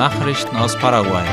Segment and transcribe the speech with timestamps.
[0.00, 1.26] Nachrichten aus Paraguay.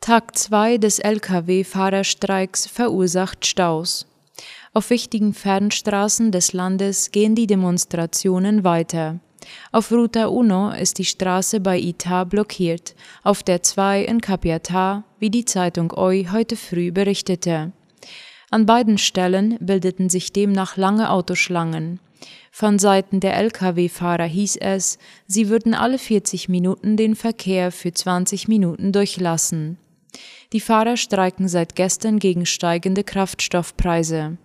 [0.00, 4.06] Tag 2 des Lkw-Fahrerstreiks verursacht Staus.
[4.72, 9.20] Auf wichtigen Fernstraßen des Landes gehen die Demonstrationen weiter.
[9.70, 15.28] Auf Ruta 1 ist die Straße bei Ita blockiert, auf der 2 in Capiatá, wie
[15.28, 17.72] die Zeitung OI heute früh berichtete.
[18.50, 22.00] An beiden Stellen bildeten sich demnach lange Autoschlangen.
[22.50, 28.48] Von Seiten der Lkw-Fahrer hieß es, sie würden alle 40 Minuten den Verkehr für 20
[28.48, 29.78] Minuten durchlassen.
[30.52, 34.38] Die Fahrer streiken seit gestern gegen steigende Kraftstoffpreise.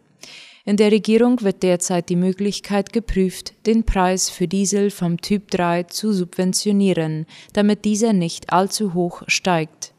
[0.63, 5.83] In der Regierung wird derzeit die Möglichkeit geprüft, den Preis für Diesel vom Typ 3
[5.83, 9.93] zu subventionieren, damit dieser nicht allzu hoch steigt.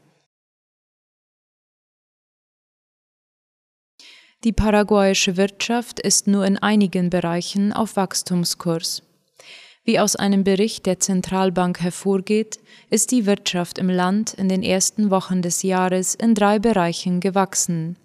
[4.43, 9.01] Die paraguayische Wirtschaft ist nur in einigen Bereichen auf Wachstumskurs.
[9.85, 15.11] Wie aus einem Bericht der Zentralbank hervorgeht, ist die Wirtschaft im Land in den ersten
[15.11, 17.97] Wochen des Jahres in drei Bereichen gewachsen.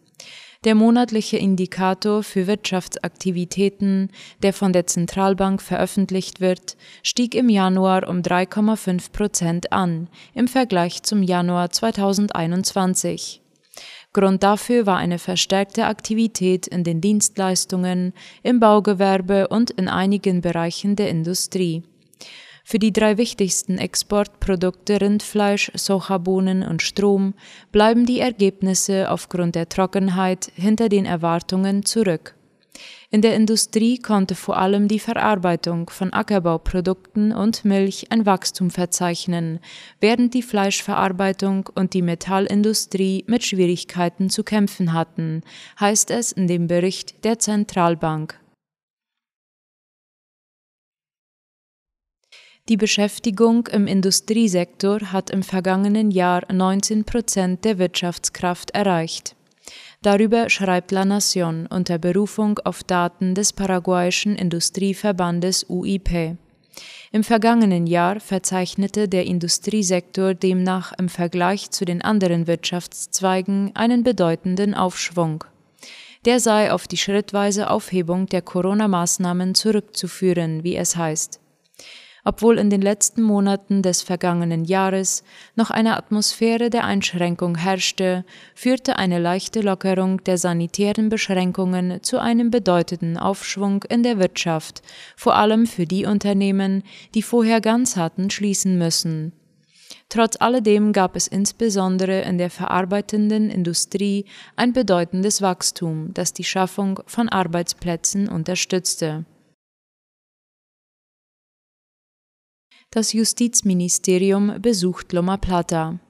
[0.64, 4.10] Der monatliche Indikator für Wirtschaftsaktivitäten,
[4.42, 11.02] der von der Zentralbank veröffentlicht wird, stieg im Januar um 3,5 Prozent an, im Vergleich
[11.02, 13.40] zum Januar 2021.
[14.18, 20.96] Grund dafür war eine verstärkte Aktivität in den Dienstleistungen, im Baugewerbe und in einigen Bereichen
[20.96, 21.84] der Industrie.
[22.64, 27.34] Für die drei wichtigsten Exportprodukte Rindfleisch, Sojabohnen und Strom
[27.70, 32.34] bleiben die Ergebnisse aufgrund der Trockenheit hinter den Erwartungen zurück.
[33.10, 39.60] In der Industrie konnte vor allem die Verarbeitung von Ackerbauprodukten und Milch ein Wachstum verzeichnen,
[39.98, 45.42] während die Fleischverarbeitung und die Metallindustrie mit Schwierigkeiten zu kämpfen hatten,
[45.80, 48.38] heißt es in dem Bericht der Zentralbank.
[52.68, 59.37] Die Beschäftigung im Industriesektor hat im vergangenen Jahr 19 Prozent der Wirtschaftskraft erreicht.
[60.02, 66.36] Darüber schreibt La Nación unter Berufung auf Daten des paraguayischen Industrieverbandes UIP.
[67.10, 74.74] Im vergangenen Jahr verzeichnete der Industriesektor demnach im Vergleich zu den anderen Wirtschaftszweigen einen bedeutenden
[74.74, 75.42] Aufschwung.
[76.24, 81.40] Der sei auf die schrittweise Aufhebung der Corona-Maßnahmen zurückzuführen, wie es heißt
[82.24, 85.22] obwohl in den letzten Monaten des vergangenen Jahres
[85.56, 88.24] noch eine Atmosphäre der Einschränkung herrschte,
[88.54, 94.82] führte eine leichte Lockerung der sanitären Beschränkungen zu einem bedeutenden Aufschwung in der Wirtschaft,
[95.16, 96.82] vor allem für die Unternehmen,
[97.14, 99.32] die vorher ganz hatten schließen müssen.
[100.10, 104.24] Trotz alledem gab es insbesondere in der verarbeitenden Industrie
[104.56, 109.26] ein bedeutendes Wachstum, das die Schaffung von Arbeitsplätzen unterstützte.
[112.90, 116.00] Das Justizministerium besucht Loma Plata.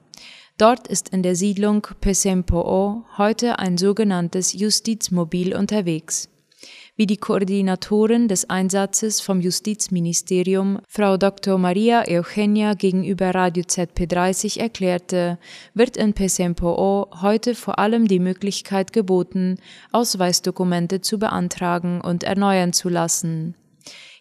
[0.57, 6.29] Dort ist in der Siedlung Pesempo'o heute ein sogenanntes Justizmobil unterwegs.
[6.95, 11.57] Wie die Koordinatorin des Einsatzes vom Justizministerium, Frau Dr.
[11.57, 15.37] Maria Eugenia gegenüber Radio ZP30 erklärte,
[15.73, 19.57] wird in Pesempo'o heute vor allem die Möglichkeit geboten,
[19.91, 23.55] Ausweisdokumente zu beantragen und erneuern zu lassen.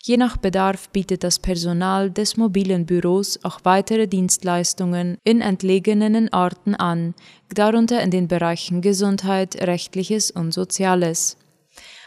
[0.08, 6.74] Je nach Bedarf bietet das Personal des mobilen Büros auch weitere Dienstleistungen in entlegenen Orten
[6.74, 7.14] an,
[7.52, 11.36] darunter in den Bereichen Gesundheit, Rechtliches und Soziales.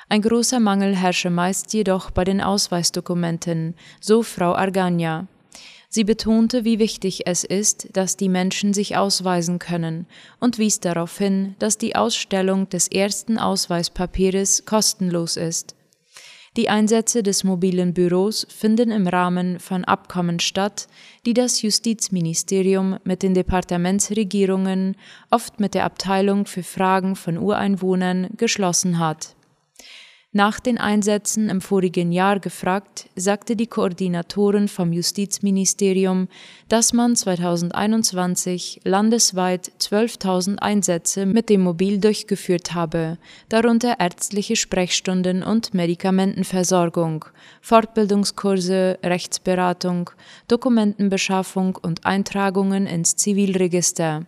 [0.10, 5.28] Ein großer Mangel herrsche meist jedoch bei den Ausweisdokumenten, so Frau Argania.
[5.88, 10.08] Sie betonte, wie wichtig es ist, dass die Menschen sich ausweisen können
[10.40, 15.76] und wies darauf hin, dass die Ausstellung des ersten Ausweispapieres kostenlos ist.
[16.58, 20.90] Die Einsätze des mobilen Büros finden im Rahmen von Abkommen statt,
[21.26, 24.98] die das Justizministerium mit den Departementsregierungen,
[25.30, 29.36] oft mit der Abteilung für Fragen von Ureinwohnern, geschlossen hat
[30.34, 36.30] nach den Einsätzen im vorigen Jahr gefragt, sagte die Koordinatorin vom Justizministerium,
[36.70, 43.18] dass man 2021 landesweit 12.000 Einsätze mit dem Mobil durchgeführt habe,
[43.50, 47.26] darunter ärztliche Sprechstunden und Medikamentenversorgung,
[47.62, 50.12] Fortbildungskurse, Rechtsberatung,
[50.48, 54.26] Dokumentenbeschaffung und Eintragungen ins Zivilregister.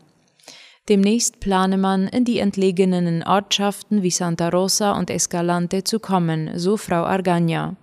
[0.90, 6.76] Demnächst plane man, in die entlegenen Ortschaften wie Santa Rosa und Escalante zu kommen, so
[6.76, 7.78] Frau Argagna.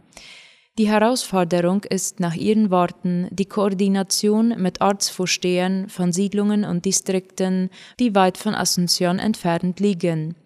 [0.77, 8.15] Die Herausforderung ist nach ihren Worten die Koordination mit Ortsvorstehern von Siedlungen und Distrikten, die
[8.15, 10.37] weit von Asunción entfernt liegen.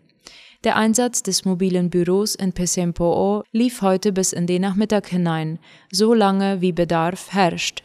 [0.62, 5.59] Der Einsatz des mobilen Büros in Pesempo'o lief heute bis in den Nachmittag hinein,
[5.93, 7.83] so lange wie Bedarf herrscht.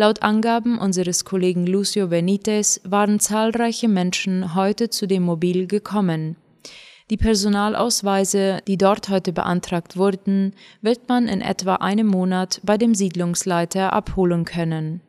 [0.00, 6.36] Laut Angaben unseres Kollegen Lucio Benitez waren zahlreiche Menschen heute zu dem Mobil gekommen.
[7.10, 12.94] Die Personalausweise, die dort heute beantragt wurden, wird man in etwa einem Monat bei dem
[12.94, 15.00] Siedlungsleiter abholen können.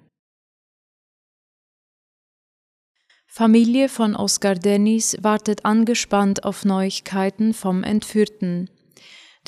[3.28, 8.72] Familie von Oscar Dennis wartet angespannt auf Neuigkeiten vom Entführten.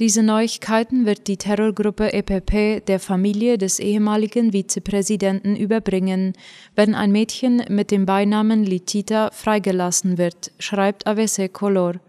[0.01, 6.33] Diese Neuigkeiten wird die Terrorgruppe EPP der Familie des ehemaligen Vizepräsidenten überbringen,
[6.75, 11.99] wenn ein Mädchen mit dem Beinamen Litita freigelassen wird, schreibt Avese Color.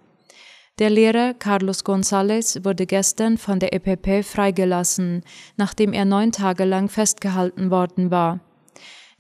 [0.79, 5.23] Der Lehrer Carlos González wurde gestern von der EPP freigelassen,
[5.59, 8.41] nachdem er neun Tage lang festgehalten worden war.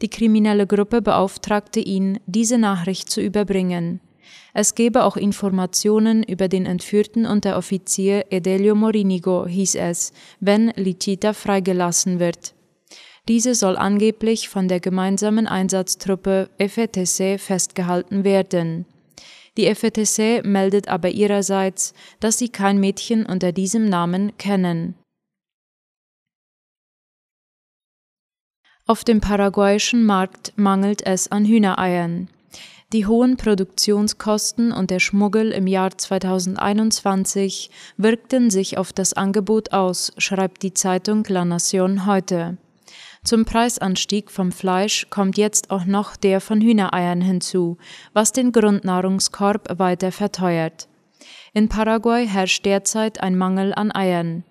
[0.01, 4.01] Die kriminelle Gruppe beauftragte ihn, diese Nachricht zu überbringen.
[4.55, 12.20] Es gebe auch Informationen über den entführten Unteroffizier Edelio Morinigo, hieß es, wenn Lichita freigelassen
[12.20, 12.55] wird.
[13.29, 18.84] Diese soll angeblich von der gemeinsamen Einsatztruppe FETC festgehalten werden.
[19.56, 24.94] Die FETC meldet aber ihrerseits, dass sie kein Mädchen unter diesem Namen kennen.
[28.87, 32.29] Auf dem paraguayischen Markt mangelt es an Hühnereiern.
[32.93, 40.12] Die hohen Produktionskosten und der Schmuggel im Jahr 2021 wirkten sich auf das Angebot aus,
[40.19, 42.59] schreibt die Zeitung La Nación heute.
[43.25, 47.79] Zum Preisanstieg vom Fleisch kommt jetzt auch noch der von Hühnereiern hinzu,
[48.12, 50.87] was den Grundnahrungskorb weiter verteuert.
[51.55, 54.44] In Paraguay herrscht derzeit ein Mangel an Eiern.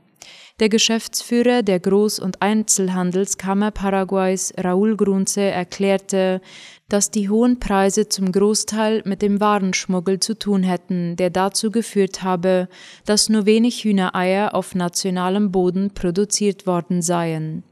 [0.62, 6.40] Der Geschäftsführer der Groß- und Einzelhandelskammer Paraguays, Raúl Grunze, erklärte,
[6.88, 12.22] dass die hohen Preise zum Großteil mit dem Warenschmuggel zu tun hätten, der dazu geführt
[12.22, 12.68] habe,
[13.08, 17.64] dass nur wenig Hühnereier auf nationalem Boden produziert worden seien.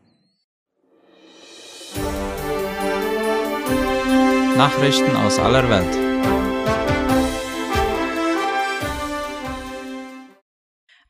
[4.58, 6.09] Nachrichten aus aller Welt.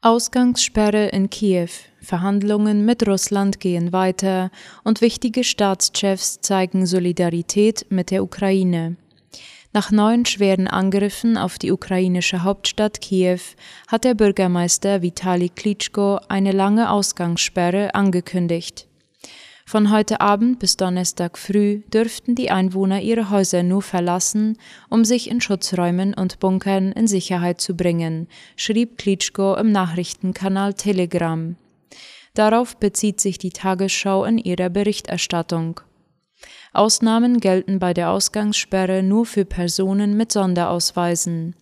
[0.01, 1.67] Ausgangssperre in Kiew.
[1.99, 4.49] Verhandlungen mit Russland gehen weiter
[4.85, 8.95] und wichtige Staatschefs zeigen Solidarität mit der Ukraine.
[9.73, 13.41] Nach neun schweren Angriffen auf die ukrainische Hauptstadt Kiew
[13.89, 18.88] hat der Bürgermeister Vitali Klitschko eine lange Ausgangssperre angekündigt.
[19.69, 24.57] Von heute Abend bis Donnerstag früh dürften die Einwohner ihre Häuser nur verlassen,
[24.89, 31.56] um sich in Schutzräumen und Bunkern in Sicherheit zu bringen, schrieb Klitschko im Nachrichtenkanal Telegram.
[32.33, 35.81] Darauf bezieht sich die Tagesschau in ihrer Berichterstattung.
[36.74, 41.56] Ausnahmen gelten bei der Ausgangssperre nur für Personen mit Sonderausweisen.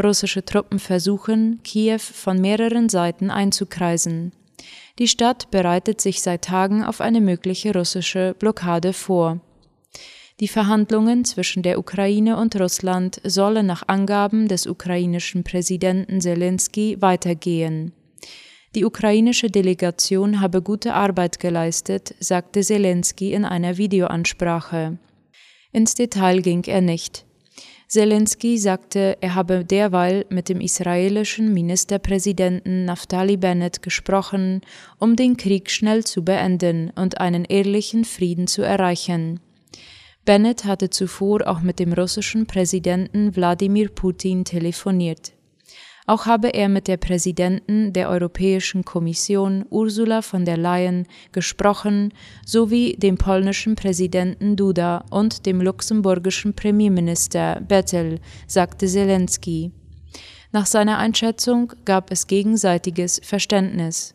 [0.00, 4.30] Russische Truppen versuchen, Kiew von mehreren Seiten einzukreisen.
[4.98, 9.40] Die Stadt bereitet sich seit Tagen auf eine mögliche russische Blockade vor.
[10.40, 17.92] Die Verhandlungen zwischen der Ukraine und Russland sollen nach Angaben des ukrainischen Präsidenten Zelensky weitergehen.
[18.74, 24.98] Die ukrainische Delegation habe gute Arbeit geleistet, sagte Zelensky in einer Videoansprache.
[25.72, 27.26] Ins Detail ging er nicht.
[27.92, 34.62] Zelensky sagte, er habe derweil mit dem israelischen Ministerpräsidenten Naftali Bennett gesprochen,
[34.98, 39.40] um den Krieg schnell zu beenden und einen ehrlichen Frieden zu erreichen.
[40.24, 45.34] Bennett hatte zuvor auch mit dem russischen Präsidenten Wladimir Putin telefoniert.
[46.06, 52.12] Auch habe er mit der Präsidentin der Europäischen Kommission Ursula von der Leyen gesprochen
[52.44, 58.18] sowie dem polnischen Präsidenten Duda und dem luxemburgischen Premierminister Bettel,
[58.48, 59.70] sagte Zelensky.
[60.50, 64.14] Nach seiner Einschätzung gab es gegenseitiges Verständnis.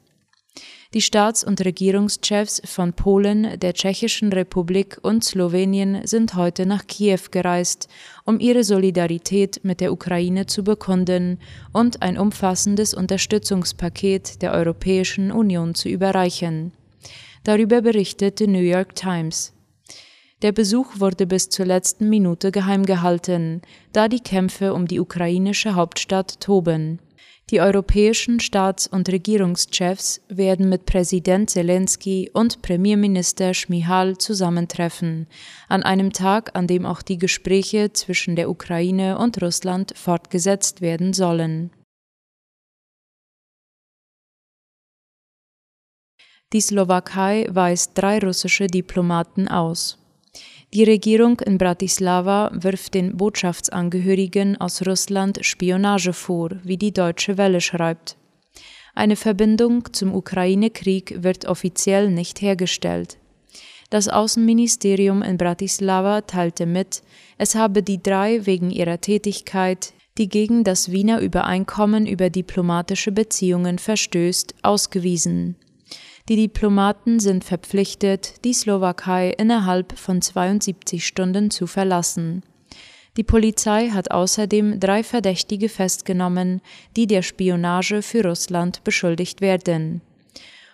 [0.97, 7.19] Die Staats- und Regierungschefs von Polen, der Tschechischen Republik und Slowenien sind heute nach Kiew
[7.29, 7.87] gereist,
[8.25, 11.37] um ihre Solidarität mit der Ukraine zu bekunden
[11.71, 16.71] und ein umfassendes Unterstützungspaket der Europäischen Union zu überreichen.
[17.43, 19.53] Darüber berichtet die New York Times.
[20.41, 23.61] Der Besuch wurde bis zur letzten Minute geheim gehalten,
[23.93, 26.97] da die Kämpfe um die ukrainische Hauptstadt toben.
[27.49, 35.27] Die europäischen Staats- und Regierungschefs werden mit Präsident Zelensky und Premierminister Schmihal zusammentreffen,
[35.69, 41.13] an einem Tag, an dem auch die Gespräche zwischen der Ukraine und Russland fortgesetzt werden
[41.13, 41.71] sollen.
[46.51, 49.97] Die Slowakei weist drei russische Diplomaten aus.
[50.74, 57.62] Die Regierung in Bratislava wirft den Botschaftsangehörigen aus Russland Spionage vor, wie die Deutsche Welle
[57.62, 58.17] schreibt.
[58.93, 63.17] Eine Verbindung zum Ukraine-Krieg wird offiziell nicht hergestellt.
[63.89, 67.01] Das Außenministerium in Bratislava teilte mit,
[67.38, 73.79] es habe die drei wegen ihrer Tätigkeit, die gegen das Wiener Übereinkommen über diplomatische Beziehungen
[73.79, 75.55] verstößt, ausgewiesen.
[76.29, 82.43] Die Diplomaten sind verpflichtet, die Slowakei innerhalb von 72 Stunden zu verlassen.
[83.15, 86.62] Die Polizei hat außerdem drei Verdächtige festgenommen,
[86.98, 90.01] die der Spionage für Russland beschuldigt werden.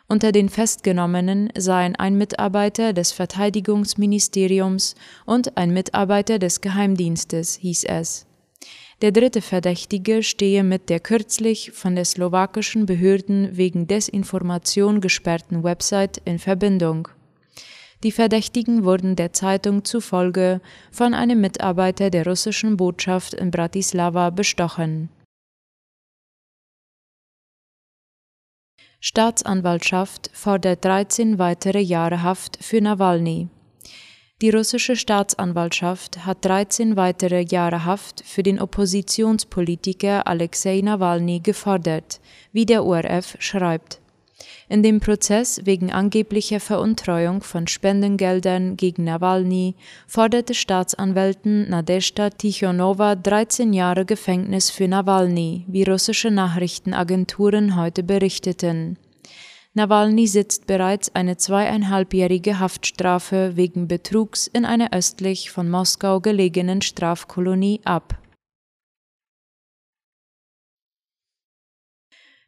[0.07, 4.95] Unter den Festgenommenen seien ein Mitarbeiter des Verteidigungsministeriums
[5.25, 8.25] und ein Mitarbeiter des Geheimdienstes, hieß es.
[9.03, 16.21] Der dritte Verdächtige stehe mit der kürzlich von der slowakischen Behörden wegen Desinformation gesperrten Website
[16.23, 17.09] in Verbindung.
[18.01, 25.09] Die Verdächtigen wurden der Zeitung zufolge von einem Mitarbeiter der russischen Botschaft in Bratislava bestochen.
[29.01, 33.49] Staatsanwaltschaft fordert 13 weitere Jahre Haft für Nawalny.
[34.41, 42.19] Die russische Staatsanwaltschaft hat 13 weitere Jahre Haft für den Oppositionspolitiker Alexei Nawalny gefordert,
[42.51, 44.01] wie der ORF schreibt.
[44.67, 49.75] In dem Prozess wegen angeblicher Veruntreuung von Spendengeldern gegen Nawalny
[50.07, 58.97] forderte Staatsanwältin Nadezhda Tichonova 13 Jahre Gefängnis für Nawalny, wie russische Nachrichtenagenturen heute berichteten.
[59.75, 67.81] Nawalny sitzt bereits eine zweieinhalbjährige Haftstrafe wegen Betrugs in einer östlich von Moskau gelegenen Strafkolonie
[67.83, 68.19] ab.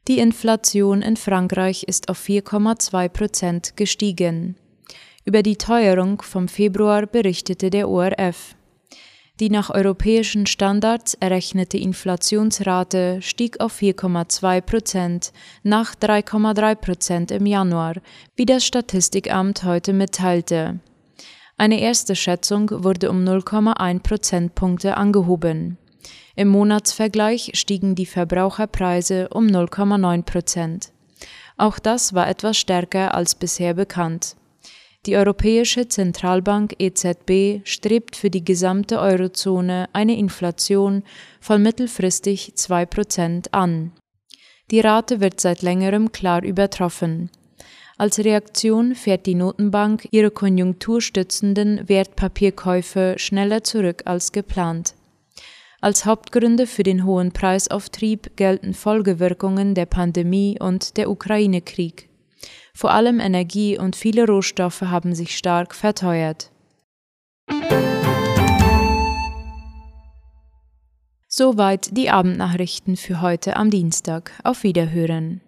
[0.08, 4.55] Die Inflation in Frankreich ist auf 4,2 Prozent gestiegen.
[5.24, 8.55] Über die Teuerung vom Februar berichtete der ORF.
[9.42, 17.96] Die nach europäischen Standards errechnete Inflationsrate stieg auf 4,2 Prozent nach 3,3 Prozent im Januar,
[18.38, 20.80] wie das Statistikamt heute mitteilte.
[21.58, 25.77] Eine erste Schätzung wurde um 0,1 Prozentpunkte angehoben.
[26.38, 30.92] Im Monatsvergleich stiegen die Verbraucherpreise um 0,9 Prozent.
[31.58, 34.36] Auch das war etwas stärker als bisher bekannt.
[35.06, 41.04] Die Europäische Zentralbank EZB strebt für die gesamte Eurozone eine Inflation
[41.40, 43.92] von mittelfristig 2% an.
[44.72, 47.30] Die Rate wird seit längerem klar übertroffen.
[47.98, 54.96] Als Reaktion fährt die Notenbank ihre konjunkturstützenden Wertpapierkäufe schneller zurück als geplant.
[55.82, 62.10] Als Hauptgründe für den hohen Preisauftrieb gelten Folgewirkungen der Pandemie und der Ukraine-Krieg.
[62.75, 66.51] Vor allem Energie und viele Rohstoffe haben sich stark verteuert.
[71.29, 74.34] Soweit die Abendnachrichten für heute am Dienstag.
[74.44, 75.39] Auf Wiederhören.